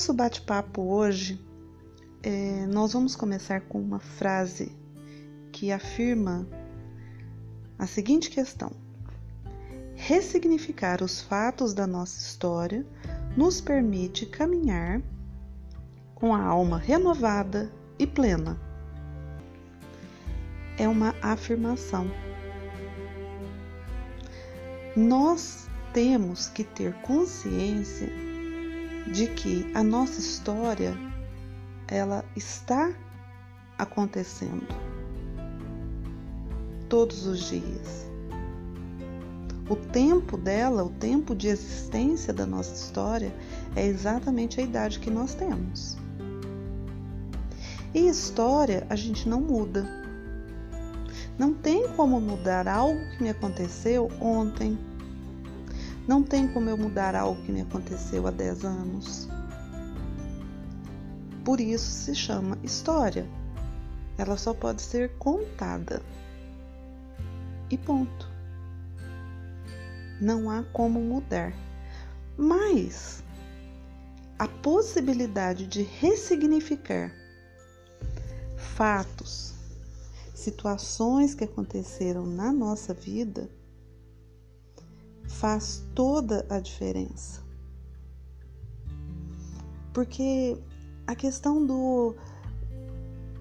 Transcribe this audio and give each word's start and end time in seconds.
nosso 0.00 0.14
bate-papo 0.14 0.80
hoje, 0.80 1.38
é, 2.22 2.64
nós 2.68 2.94
vamos 2.94 3.14
começar 3.14 3.60
com 3.60 3.78
uma 3.78 3.98
frase 3.98 4.74
que 5.52 5.70
afirma 5.70 6.48
a 7.78 7.86
seguinte 7.86 8.30
questão: 8.30 8.72
ressignificar 9.94 11.02
os 11.02 11.20
fatos 11.20 11.74
da 11.74 11.86
nossa 11.86 12.18
história 12.18 12.86
nos 13.36 13.60
permite 13.60 14.24
caminhar 14.24 15.02
com 16.14 16.34
a 16.34 16.42
alma 16.42 16.78
renovada 16.78 17.70
e 17.98 18.06
plena. 18.06 18.58
É 20.78 20.88
uma 20.88 21.14
afirmação. 21.20 22.10
Nós 24.96 25.68
temos 25.92 26.48
que 26.48 26.64
ter 26.64 26.94
consciência 27.02 28.29
de 29.06 29.26
que 29.26 29.70
a 29.74 29.82
nossa 29.82 30.20
história 30.20 30.96
ela 31.88 32.24
está 32.36 32.92
acontecendo 33.78 34.66
todos 36.88 37.26
os 37.26 37.48
dias. 37.48 38.10
O 39.68 39.76
tempo 39.76 40.36
dela, 40.36 40.82
o 40.82 40.90
tempo 40.90 41.34
de 41.34 41.46
existência 41.46 42.32
da 42.32 42.44
nossa 42.44 42.74
história 42.74 43.32
é 43.76 43.86
exatamente 43.86 44.60
a 44.60 44.64
idade 44.64 44.98
que 44.98 45.10
nós 45.10 45.32
temos. 45.34 45.96
E 47.94 48.08
história 48.08 48.84
a 48.90 48.96
gente 48.96 49.28
não 49.28 49.40
muda. 49.40 49.86
Não 51.38 51.54
tem 51.54 51.88
como 51.90 52.20
mudar 52.20 52.68
algo 52.68 52.98
que 53.16 53.22
me 53.22 53.30
aconteceu 53.30 54.10
ontem. 54.20 54.76
Não 56.10 56.24
tem 56.24 56.48
como 56.48 56.68
eu 56.68 56.76
mudar 56.76 57.14
algo 57.14 57.40
que 57.44 57.52
me 57.52 57.60
aconteceu 57.60 58.26
há 58.26 58.32
10 58.32 58.64
anos. 58.64 59.28
Por 61.44 61.60
isso 61.60 61.88
se 61.88 62.16
chama 62.16 62.58
história. 62.64 63.30
Ela 64.18 64.36
só 64.36 64.52
pode 64.52 64.82
ser 64.82 65.12
contada. 65.18 66.02
E 67.70 67.78
ponto. 67.78 68.28
Não 70.20 70.50
há 70.50 70.64
como 70.72 70.98
mudar. 70.98 71.52
Mas 72.36 73.22
a 74.36 74.48
possibilidade 74.48 75.64
de 75.64 75.84
ressignificar 75.84 77.14
fatos, 78.56 79.54
situações 80.34 81.36
que 81.36 81.44
aconteceram 81.44 82.26
na 82.26 82.52
nossa 82.52 82.92
vida 82.92 83.48
faz 85.30 85.84
toda 85.94 86.44
a 86.48 86.58
diferença. 86.58 87.42
Porque 89.92 90.56
a 91.06 91.14
questão 91.14 91.64
do, 91.64 92.14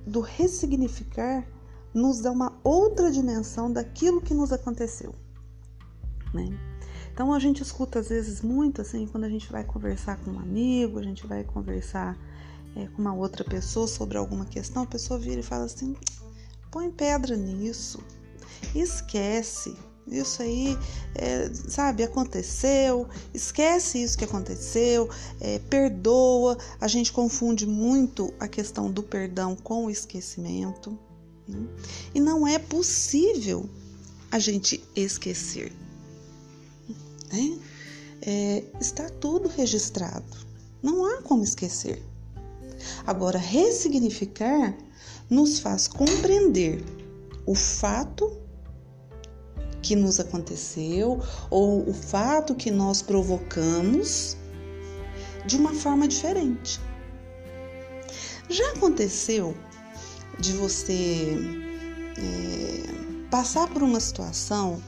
do 0.05 0.21
ressignificar 0.21 1.45
nos 1.93 2.21
dá 2.21 2.31
uma 2.31 2.57
outra 2.63 3.11
dimensão 3.11 3.71
daquilo 3.71 4.21
que 4.21 4.33
nos 4.33 4.51
aconteceu. 4.51 5.13
Né? 6.33 6.47
Então 7.11 7.33
a 7.33 7.39
gente 7.39 7.61
escuta 7.61 7.99
às 7.99 8.09
vezes 8.09 8.41
muito 8.41 8.81
assim, 8.81 9.05
quando 9.07 9.25
a 9.25 9.29
gente 9.29 9.51
vai 9.51 9.63
conversar 9.63 10.17
com 10.17 10.31
um 10.31 10.39
amigo, 10.39 10.99
a 10.99 11.03
gente 11.03 11.25
vai 11.27 11.43
conversar 11.43 12.17
é, 12.75 12.87
com 12.87 13.01
uma 13.01 13.13
outra 13.13 13.43
pessoa 13.43 13.87
sobre 13.87 14.17
alguma 14.17 14.45
questão, 14.45 14.83
a 14.83 14.87
pessoa 14.87 15.19
vira 15.19 15.39
e 15.39 15.43
fala 15.43 15.65
assim: 15.65 15.95
põe 16.71 16.89
pedra 16.91 17.35
nisso, 17.35 17.99
esquece. 18.75 19.75
Isso 20.11 20.41
aí, 20.41 20.77
é, 21.15 21.49
sabe, 21.53 22.03
aconteceu, 22.03 23.07
esquece 23.33 24.01
isso 24.01 24.17
que 24.17 24.25
aconteceu, 24.25 25.09
é, 25.39 25.59
perdoa. 25.59 26.57
A 26.81 26.87
gente 26.87 27.11
confunde 27.11 27.65
muito 27.65 28.33
a 28.39 28.47
questão 28.47 28.91
do 28.91 29.03
perdão 29.03 29.55
com 29.55 29.85
o 29.85 29.89
esquecimento. 29.89 30.97
Né? 31.47 31.59
E 32.13 32.19
não 32.19 32.47
é 32.47 32.57
possível 32.57 33.69
a 34.31 34.39
gente 34.39 34.83
esquecer. 34.95 35.71
Né? 37.31 37.59
É, 38.21 38.63
está 38.79 39.09
tudo 39.09 39.47
registrado. 39.47 40.37
Não 40.81 41.05
há 41.05 41.21
como 41.21 41.43
esquecer. 41.43 42.01
Agora, 43.05 43.37
ressignificar 43.37 44.75
nos 45.29 45.59
faz 45.59 45.87
compreender 45.87 46.83
o 47.45 47.53
fato 47.53 48.31
que 49.81 49.95
nos 49.95 50.19
aconteceu 50.19 51.21
ou 51.49 51.87
o 51.89 51.93
fato 51.93 52.55
que 52.55 52.71
nós 52.71 53.01
provocamos 53.01 54.37
de 55.45 55.55
uma 55.55 55.73
forma 55.73 56.07
diferente. 56.07 56.79
Já 58.49 58.71
aconteceu 58.71 59.55
de 60.39 60.53
você 60.53 61.37
é, 62.17 63.29
passar 63.29 63.67
por 63.67 63.83
uma 63.83 63.99
situação 63.99 64.81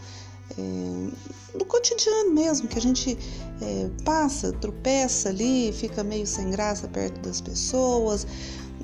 é, 0.57 1.57
do 1.57 1.65
cotidiano 1.65 2.31
mesmo, 2.31 2.67
que 2.67 2.77
a 2.77 2.81
gente 2.81 3.17
é, 3.61 3.89
passa, 4.03 4.51
tropeça 4.53 5.29
ali, 5.29 5.71
fica 5.73 6.03
meio 6.03 6.25
sem 6.25 6.49
graça 6.49 6.87
perto 6.87 7.19
das 7.21 7.41
pessoas, 7.41 8.25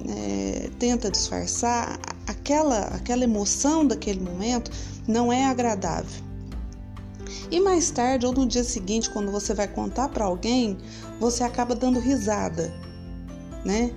é, 0.07 0.69
tenta 0.79 1.09
disfarçar, 1.09 1.99
aquela, 2.47 2.79
aquela 2.95 3.25
emoção 3.25 3.85
daquele 3.85 4.21
momento 4.21 4.71
não 5.05 5.31
é 5.33 5.45
agradável. 5.45 6.23
E 7.51 7.59
mais 7.59 7.91
tarde 7.91 8.25
ou 8.25 8.31
no 8.31 8.45
dia 8.45 8.63
seguinte, 8.63 9.09
quando 9.09 9.29
você 9.31 9.53
vai 9.53 9.67
contar 9.67 10.07
para 10.09 10.23
alguém, 10.23 10.77
você 11.19 11.43
acaba 11.43 11.75
dando 11.75 11.99
risada, 11.99 12.73
né? 13.65 13.91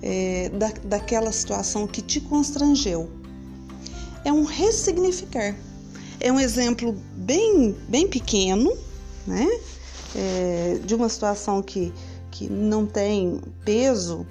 É, 0.00 0.48
da, 0.48 0.72
daquela 0.84 1.30
situação 1.30 1.86
que 1.86 2.00
te 2.00 2.18
constrangeu. 2.20 3.10
É 4.24 4.32
um 4.32 4.44
ressignificar. 4.44 5.54
É 6.18 6.32
um 6.32 6.40
exemplo 6.40 6.96
bem, 7.14 7.76
bem 7.88 8.08
pequeno, 8.08 8.72
né? 9.26 9.46
É, 10.16 10.80
de 10.84 10.94
uma 10.94 11.08
situação 11.08 11.62
que, 11.62 11.92
que 12.30 12.48
não 12.48 12.86
tem 12.86 13.40
peso 13.64 14.26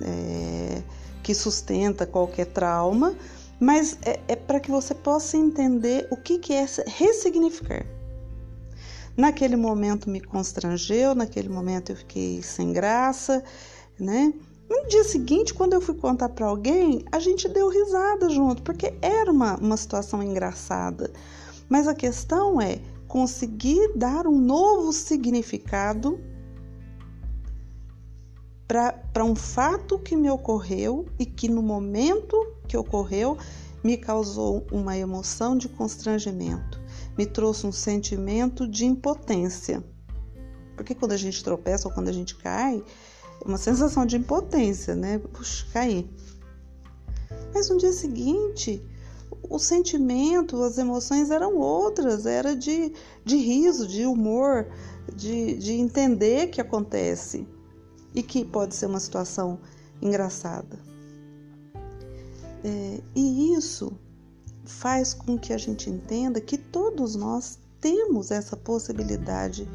é, 0.00 0.82
que 1.28 1.34
sustenta 1.34 2.06
qualquer 2.06 2.46
trauma, 2.46 3.14
mas 3.60 3.98
é, 4.00 4.18
é 4.28 4.34
para 4.34 4.58
que 4.58 4.70
você 4.70 4.94
possa 4.94 5.36
entender 5.36 6.08
o 6.10 6.16
que, 6.16 6.38
que 6.38 6.54
é 6.54 6.64
ressignificar. 6.86 7.84
Naquele 9.14 9.54
momento 9.54 10.08
me 10.08 10.22
constrangeu, 10.22 11.14
naquele 11.14 11.50
momento 11.50 11.92
eu 11.92 11.96
fiquei 11.96 12.42
sem 12.42 12.72
graça, 12.72 13.44
né? 14.00 14.32
No 14.70 14.86
dia 14.88 15.04
seguinte, 15.04 15.52
quando 15.52 15.74
eu 15.74 15.82
fui 15.82 15.96
contar 15.96 16.30
para 16.30 16.46
alguém, 16.46 17.04
a 17.12 17.18
gente 17.18 17.46
deu 17.46 17.68
risada 17.68 18.30
junto, 18.30 18.62
porque 18.62 18.94
era 19.02 19.30
uma, 19.30 19.58
uma 19.58 19.76
situação 19.76 20.22
engraçada. 20.22 21.12
Mas 21.68 21.86
a 21.86 21.94
questão 21.94 22.58
é 22.58 22.80
conseguir 23.06 23.92
dar 23.94 24.26
um 24.26 24.38
novo 24.38 24.94
significado 24.94 26.18
para 28.68 29.24
um 29.24 29.34
fato 29.34 29.98
que 29.98 30.14
me 30.14 30.30
ocorreu 30.30 31.06
e 31.18 31.24
que 31.24 31.48
no 31.48 31.62
momento 31.62 32.36
que 32.68 32.76
ocorreu 32.76 33.38
me 33.82 33.96
causou 33.96 34.66
uma 34.70 34.94
emoção 34.94 35.56
de 35.56 35.70
constrangimento, 35.70 36.78
me 37.16 37.24
trouxe 37.24 37.66
um 37.66 37.72
sentimento 37.72 38.68
de 38.68 38.84
impotência. 38.84 39.82
Porque 40.76 40.94
quando 40.94 41.12
a 41.12 41.16
gente 41.16 41.42
tropeça 41.42 41.88
ou 41.88 41.94
quando 41.94 42.08
a 42.08 42.12
gente 42.12 42.36
cai, 42.36 42.84
é 43.42 43.48
uma 43.48 43.56
sensação 43.56 44.04
de 44.04 44.16
impotência, 44.18 44.94
né? 44.94 45.18
Puxa, 45.18 45.66
caí. 45.72 46.08
Mas 47.54 47.70
no 47.70 47.78
dia 47.78 47.92
seguinte, 47.92 48.84
o 49.48 49.58
sentimento, 49.58 50.62
as 50.62 50.76
emoções 50.76 51.30
eram 51.30 51.56
outras, 51.56 52.26
era 52.26 52.54
de, 52.54 52.92
de 53.24 53.36
riso, 53.36 53.86
de 53.86 54.04
humor, 54.04 54.68
de, 55.16 55.54
de 55.54 55.72
entender 55.72 56.48
que 56.48 56.60
acontece 56.60 57.46
e 58.18 58.22
que 58.22 58.44
pode 58.44 58.74
ser 58.74 58.86
uma 58.86 58.98
situação 58.98 59.60
engraçada. 60.02 60.76
É, 62.64 63.00
e 63.14 63.54
isso 63.54 63.92
faz 64.64 65.14
com 65.14 65.38
que 65.38 65.52
a 65.52 65.58
gente 65.58 65.88
entenda 65.88 66.40
que 66.40 66.58
todos 66.58 67.14
nós 67.14 67.60
temos 67.80 68.32
essa 68.32 68.56
possibilidade 68.56 69.68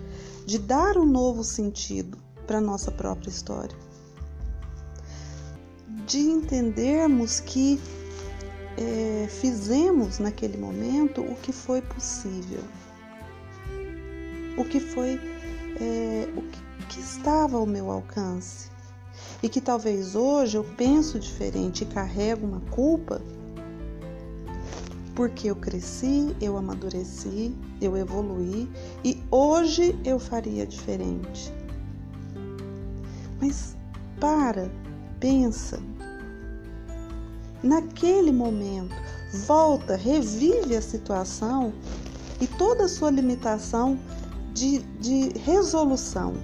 de 0.45 0.59
dar 0.59 0.97
um 0.97 1.05
novo 1.05 1.41
sentido 1.41 2.17
para 2.45 2.59
nossa 2.59 2.91
própria 2.91 3.29
história. 3.29 3.77
De 6.05 6.19
entendermos 6.19 7.39
que 7.39 7.79
é, 8.77 9.25
fizemos 9.29 10.19
naquele 10.19 10.57
momento 10.57 11.21
o 11.21 11.35
que 11.35 11.53
foi 11.53 11.81
possível, 11.81 12.61
o 14.57 14.65
que 14.65 14.81
foi 14.81 15.17
é, 15.83 16.29
o 16.37 16.41
que 16.87 16.99
estava 16.99 17.57
ao 17.57 17.65
meu 17.65 17.91
alcance 17.91 18.69
e 19.41 19.49
que 19.49 19.59
talvez 19.59 20.15
hoje 20.15 20.57
eu 20.57 20.63
penso 20.63 21.19
diferente 21.19 21.83
e 21.83 21.87
carrego 21.87 22.47
uma 22.47 22.61
culpa 22.71 23.21
porque 25.15 25.51
eu 25.51 25.55
cresci, 25.55 26.35
eu 26.41 26.57
amadureci, 26.57 27.53
eu 27.79 27.95
evoluí 27.95 28.67
e 29.03 29.21
hoje 29.29 29.95
eu 30.03 30.17
faria 30.19 30.65
diferente. 30.65 31.53
Mas 33.39 33.75
para, 34.19 34.71
pensa. 35.19 35.79
Naquele 37.61 38.31
momento, 38.31 38.95
volta, 39.45 39.95
revive 39.95 40.75
a 40.75 40.81
situação 40.81 41.71
e 42.41 42.47
toda 42.47 42.85
a 42.85 42.89
sua 42.89 43.11
limitação 43.11 43.99
de, 44.53 44.79
de 44.99 45.37
resolução. 45.39 46.35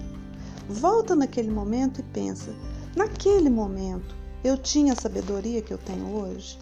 Volta 0.68 1.14
naquele 1.14 1.50
momento 1.50 2.00
e 2.00 2.02
pensa: 2.02 2.54
naquele 2.96 3.48
momento 3.48 4.14
eu 4.42 4.56
tinha 4.58 4.92
a 4.92 4.96
sabedoria 4.96 5.62
que 5.62 5.72
eu 5.72 5.78
tenho 5.78 6.06
hoje? 6.14 6.58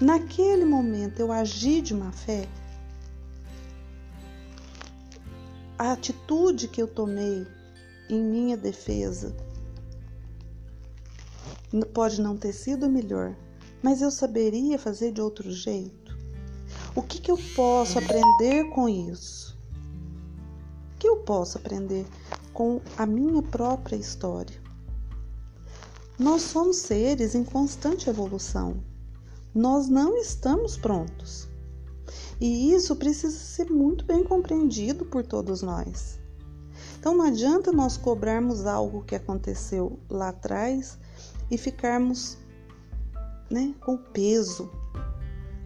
Naquele 0.00 0.64
momento 0.64 1.20
eu 1.20 1.30
agi 1.30 1.80
de 1.80 1.94
má 1.94 2.10
fé? 2.10 2.48
A 5.78 5.92
atitude 5.92 6.68
que 6.68 6.82
eu 6.82 6.88
tomei 6.88 7.46
em 8.08 8.20
minha 8.20 8.56
defesa 8.56 9.34
pode 11.94 12.20
não 12.20 12.36
ter 12.36 12.52
sido 12.52 12.88
melhor, 12.88 13.34
mas 13.82 14.02
eu 14.02 14.10
saberia 14.10 14.78
fazer 14.78 15.12
de 15.12 15.20
outro 15.20 15.50
jeito? 15.50 16.11
O 16.94 17.00
que, 17.00 17.20
que 17.20 17.30
eu 17.30 17.38
posso 17.56 17.98
aprender 17.98 18.68
com 18.70 18.86
isso? 18.86 19.58
O 20.94 20.98
que 20.98 21.08
eu 21.08 21.16
posso 21.18 21.56
aprender 21.56 22.06
com 22.52 22.82
a 22.98 23.06
minha 23.06 23.42
própria 23.42 23.96
história? 23.96 24.60
Nós 26.18 26.42
somos 26.42 26.76
seres 26.76 27.34
em 27.34 27.44
constante 27.44 28.10
evolução. 28.10 28.84
Nós 29.54 29.88
não 29.88 30.18
estamos 30.18 30.76
prontos. 30.76 31.48
E 32.38 32.74
isso 32.74 32.94
precisa 32.96 33.38
ser 33.38 33.70
muito 33.70 34.04
bem 34.04 34.22
compreendido 34.22 35.06
por 35.06 35.24
todos 35.24 35.62
nós. 35.62 36.20
Então 36.98 37.16
não 37.16 37.24
adianta 37.24 37.72
nós 37.72 37.96
cobrarmos 37.96 38.66
algo 38.66 39.02
que 39.02 39.14
aconteceu 39.14 39.98
lá 40.10 40.28
atrás 40.28 40.98
e 41.50 41.56
ficarmos 41.56 42.36
né, 43.50 43.74
com 43.80 43.96
peso, 43.96 44.70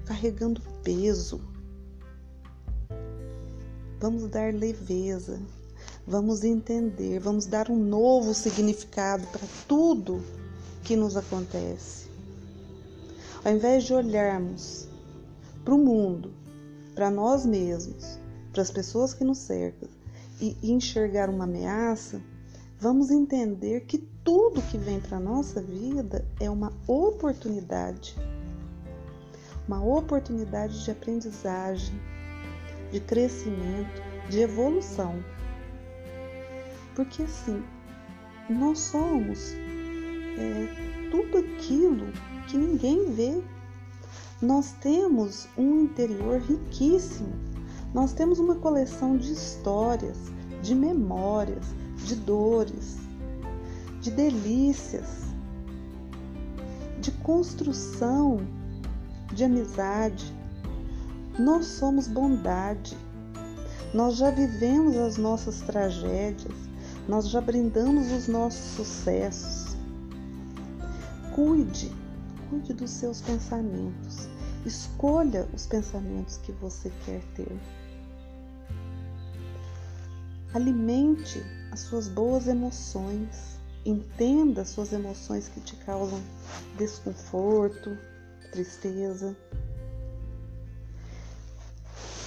carregando 0.06 0.62
peso. 0.82 1.40
Vamos 4.00 4.28
dar 4.28 4.54
leveza, 4.54 5.40
vamos 6.06 6.44
entender, 6.44 7.18
vamos 7.18 7.46
dar 7.46 7.70
um 7.70 7.76
novo 7.76 8.32
significado 8.32 9.26
para 9.26 9.46
tudo 9.66 10.22
que 10.84 10.96
nos 10.96 11.16
acontece. 11.16 12.06
Ao 13.44 13.52
invés 13.52 13.84
de 13.84 13.94
olharmos 13.94 14.88
para 15.64 15.74
o 15.74 15.78
mundo, 15.78 16.32
para 16.94 17.10
nós 17.10 17.44
mesmos, 17.44 18.18
para 18.52 18.62
as 18.62 18.70
pessoas 18.70 19.12
que 19.12 19.24
nos 19.24 19.38
cercam 19.38 19.88
e 20.40 20.56
enxergar 20.62 21.28
uma 21.28 21.44
ameaça, 21.44 22.20
vamos 22.78 23.10
entender 23.10 23.80
que 23.86 23.98
tudo 23.98 24.62
que 24.62 24.78
vem 24.78 25.00
para 25.00 25.16
a 25.16 25.20
nossa 25.20 25.60
vida 25.60 26.24
é 26.38 26.50
uma 26.50 26.72
oportunidade. 26.86 28.16
Uma 29.66 29.82
oportunidade 29.84 30.84
de 30.84 30.90
aprendizagem, 30.90 32.00
de 32.92 33.00
crescimento, 33.00 34.02
de 34.28 34.40
evolução. 34.40 35.22
Porque 36.94 37.22
assim, 37.22 37.62
nós 38.48 38.78
somos 38.78 39.52
é, 40.38 41.08
tudo 41.10 41.38
aquilo 41.38 42.12
que 42.48 42.56
ninguém 42.56 43.10
vê. 43.12 43.42
Nós 44.40 44.72
temos 44.80 45.48
um 45.56 45.84
interior 45.84 46.40
riquíssimo 46.40 47.56
nós 47.96 48.12
temos 48.12 48.38
uma 48.38 48.56
coleção 48.56 49.16
de 49.16 49.32
histórias, 49.32 50.18
de 50.60 50.74
memórias, 50.74 51.64
de 52.04 52.14
dores, 52.14 52.98
de 54.02 54.10
delícias, 54.10 55.22
de 57.00 57.10
construção, 57.10 58.46
de 59.32 59.44
amizade. 59.44 60.34
Nós 61.38 61.66
somos 61.66 62.08
bondade. 62.08 62.96
Nós 63.94 64.16
já 64.16 64.30
vivemos 64.30 64.96
as 64.96 65.16
nossas 65.16 65.60
tragédias, 65.60 66.54
nós 67.08 67.28
já 67.28 67.40
brindamos 67.40 68.10
os 68.10 68.28
nossos 68.28 68.76
sucessos. 68.76 69.76
Cuide, 71.34 71.92
cuide 72.50 72.74
dos 72.74 72.90
seus 72.90 73.20
pensamentos. 73.20 74.28
Escolha 74.64 75.48
os 75.54 75.66
pensamentos 75.66 76.38
que 76.38 76.52
você 76.52 76.90
quer 77.04 77.22
ter. 77.36 77.58
Alimente 80.52 81.42
as 81.70 81.80
suas 81.80 82.08
boas 82.08 82.48
emoções. 82.48 83.56
Entenda 83.84 84.62
as 84.62 84.70
suas 84.70 84.92
emoções 84.92 85.48
que 85.48 85.60
te 85.60 85.76
causam 85.76 86.20
desconforto, 86.76 87.96
tristeza. 88.50 89.36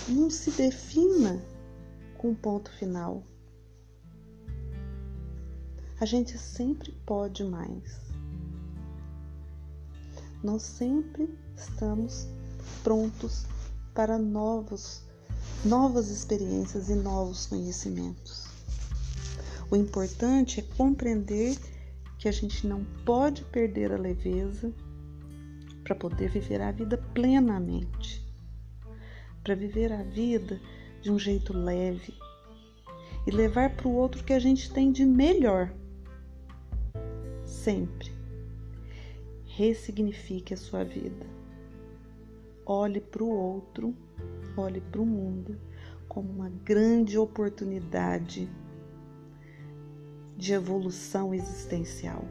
Não 0.07 0.29
se 0.29 0.51
defina 0.51 1.41
com 2.17 2.29
um 2.29 2.35
ponto 2.35 2.71
final. 2.71 3.23
A 5.99 6.05
gente 6.05 6.37
sempre 6.37 6.91
pode 7.05 7.43
mais. 7.43 7.99
Nós 10.43 10.61
sempre 10.63 11.37
estamos 11.55 12.27
prontos 12.83 13.45
para 13.93 14.17
novos 14.17 15.03
novas 15.65 16.09
experiências 16.09 16.89
e 16.89 16.95
novos 16.95 17.45
conhecimentos. 17.45 18.47
O 19.69 19.75
importante 19.75 20.61
é 20.61 20.63
compreender 20.77 21.57
que 22.17 22.27
a 22.27 22.31
gente 22.31 22.65
não 22.65 22.83
pode 23.05 23.43
perder 23.45 23.91
a 23.91 23.97
leveza 23.97 24.73
para 25.89 25.95
poder 25.95 26.29
viver 26.29 26.61
a 26.61 26.71
vida 26.71 26.99
plenamente, 27.15 28.23
para 29.43 29.55
viver 29.55 29.91
a 29.91 30.03
vida 30.03 30.61
de 31.01 31.11
um 31.11 31.17
jeito 31.17 31.51
leve 31.51 32.13
e 33.25 33.31
levar 33.31 33.75
para 33.75 33.87
o 33.87 33.95
outro 33.95 34.21
o 34.21 34.23
que 34.23 34.33
a 34.33 34.37
gente 34.37 34.71
tem 34.71 34.91
de 34.91 35.03
melhor. 35.03 35.73
Sempre. 37.43 38.11
Ressignifique 39.47 40.53
a 40.53 40.57
sua 40.57 40.83
vida. 40.83 41.25
Olhe 42.67 43.01
para 43.01 43.23
o 43.23 43.29
outro 43.29 43.95
olhe 44.55 44.81
para 44.81 45.01
o 45.01 45.05
mundo 45.05 45.57
como 46.07 46.29
uma 46.29 46.49
grande 46.49 47.17
oportunidade 47.17 48.47
de 50.37 50.53
evolução 50.53 51.33
existencial. 51.33 52.25